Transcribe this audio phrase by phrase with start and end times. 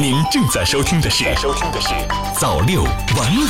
[0.00, 1.88] 您正在收听的是《收听的是
[2.34, 2.90] 早六晚
[3.36, 3.44] 五》。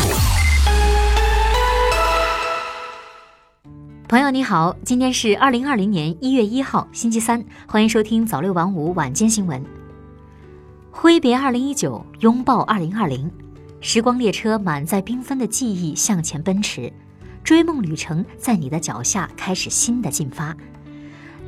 [4.08, 9.64] 朋友你好，今天是二零二零年一月一号，星期三，欢迎收听早六晚五晚间新闻。
[10.90, 13.30] 挥别二零一九，拥抱二零二零，
[13.80, 16.92] 时光列车满载缤纷的记忆向前奔驰，
[17.45, 20.56] 追梦旅程在你的脚下开始新的进发。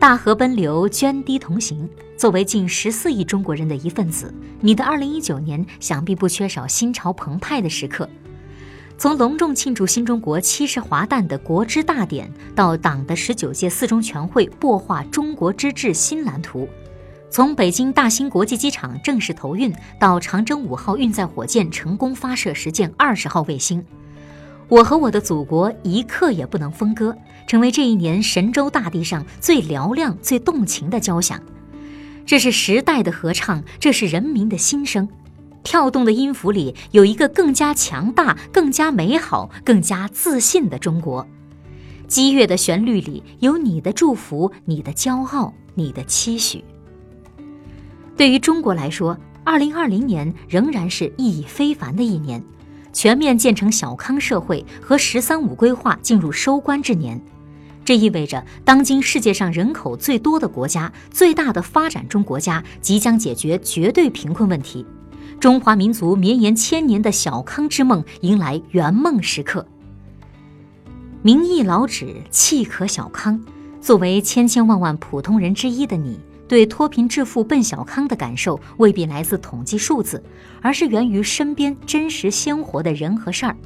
[0.03, 1.89] 大河奔流，涓滴同行。
[2.17, 8.11] 作为近十四亿中国人的一份子，你的二零一九年想必不缺少心潮澎湃的时刻。
[8.99, 16.67] 从隆重庆祝新中国七十华诞的国之大典，到党的十九届四中全会擘画中国之治新蓝图；
[17.31, 23.81] 从北京大兴国际机场正式投运，到长征五号运载火箭成功发射实践二十号卫星。
[24.73, 27.15] 我和我的祖国一刻也不能分割，
[27.47, 31.39] 成为这一年神州大地上最嘹亮、最动情的交响。
[32.25, 35.07] 这是时代的合唱，这是人民的心声。
[35.63, 41.27] 跳动的音符里有一个更加强大、更加美好、更加自信的中国。
[42.09, 46.65] 激越的旋律里有你的祝福、你的骄傲、你的期许。
[48.17, 52.43] 对于中国来说，二零二零年仍然是意义非凡的一年。
[52.93, 57.21] 全面建成小康社会和“十三五”规划进入收官之年，
[57.85, 64.85] 这意味着当今世界上人口最多的国家、最大的发展中国家即将解决绝对贫困问题，
[65.41, 69.67] 中华民族绵延千年的小康之梦迎来圆梦时刻。
[71.23, 73.41] 民意老指契可小康，
[73.81, 76.21] 作为千千万万普通人之一的你。
[76.49, 80.23] 对脱贫致富奔小康的感受未必来自统计数字，
[80.61, 83.57] 而是源于身边真实鲜活的人和事儿。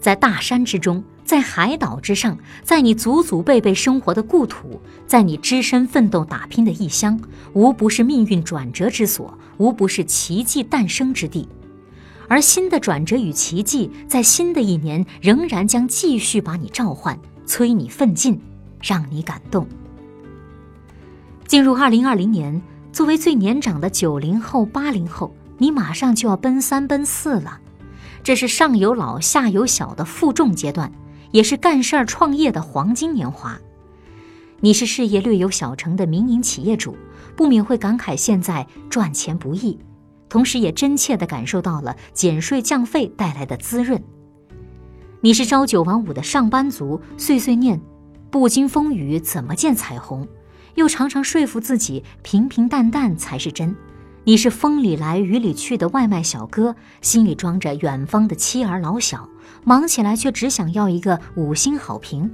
[0.00, 7.18] 在大山之中，在海岛之上，在你祖祖辈辈生活的故土，在你只身奋斗打拼的异乡，
[7.52, 11.48] 无不是命运转折之所，无不是奇迹诞生之地。
[12.28, 18.40] 而新的转折与奇迹，在新的一年仍然将继续把你召唤，催你奋进，
[18.82, 19.66] 让你感动。
[21.52, 22.62] 进入二零二零年，
[22.94, 27.60] 作为最年长的九零后、八零后，你马上就要奔三奔四了。
[28.24, 30.90] 这是上有老下有小的负重阶段，
[31.30, 33.60] 也是干事儿创业的黄金年华。
[34.60, 36.96] 你是事业略有小成的民营企业主，
[37.36, 39.78] 不免会感慨现在赚钱不易，
[40.30, 44.02] 同时也真切地感受到了减税降费带来的滋润。
[45.20, 47.78] 你是朝九晚五的上班族，碎碎念：
[48.30, 50.26] 不经风雨怎么见彩虹？
[50.74, 53.74] 又常常说服自己平平淡淡才是真。
[54.24, 59.28] 你是风里来雨里去的外卖小哥，心里装着远方的妻儿老小，
[59.64, 62.30] 忙起来却只想要一个五星好评。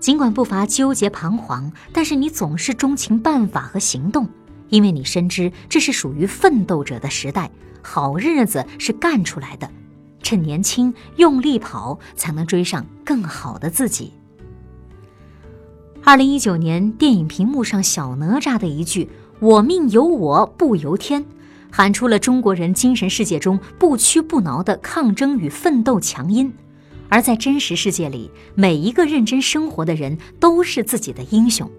[0.00, 4.26] 尽管不乏纠结彷徨，但是你总是钟情办法和行动，
[4.70, 7.50] 因为你深知这是属于奋斗者的时代，
[7.82, 9.70] 好日子是干出来的。
[10.22, 14.12] 趁年轻用力跑，才能追上更好的自己。
[16.04, 19.08] 二零一九年电影屏幕上小哪吒的一句
[19.38, 21.24] “我命由我不由天”，
[21.70, 26.52] 喊出了中国人精神世界中不屈不挠的抗争与奋斗强音。
[27.08, 31.70] 而在真实世界里，每一个认真生活的人都是自己的英雄。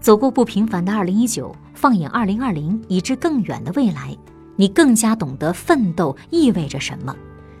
[0.00, 4.16] 走过不平凡的二零一九，放眼二零二零，以至更远的未来，
[4.54, 7.16] 你更加懂得奋斗意味着什么。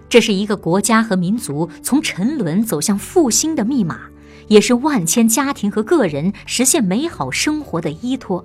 [0.08, 4.02] 这是一个国家和民族从沉沦走向复兴的密码。
[4.48, 8.44] 也是万千家庭和个人实现美好生活的依托。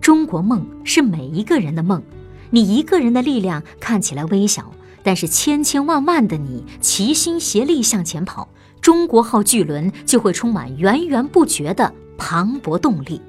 [0.00, 2.02] 中国梦是每一个人的梦，
[2.50, 4.72] 你一个人的力量看起来微小，
[5.02, 8.48] 但是千千万万的你齐心协力向前跑，
[8.80, 13.20] 中国号巨轮就会充满源源不绝的磅礴动力。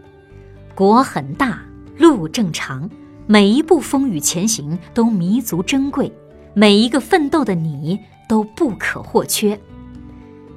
[0.73, 1.61] 国很大，
[1.97, 2.89] 路正长，
[3.27, 6.09] 每一步风雨前行都弥足珍贵，
[6.53, 7.99] 每一个奋斗的你
[8.29, 9.59] 都不可或缺。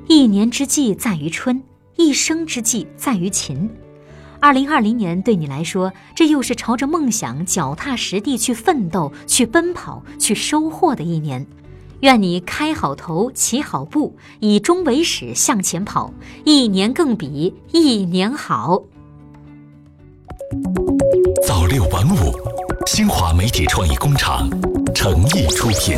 [0.08, 1.62] 一年之计在于春，
[1.96, 3.70] 一生之计在于勤。
[4.40, 11.46] 二零二零年对你来说，这又是朝着梦想脚踏实地去奋斗、去奔跑、去收获的一年。
[12.00, 16.12] 愿你开好头，起好步，以终为始，向前跑，
[16.44, 18.82] 一年更比一年好。
[21.46, 22.32] 早六晚五，
[22.87, 24.50] 新华媒体创意工厂
[24.93, 25.96] 诚意出品。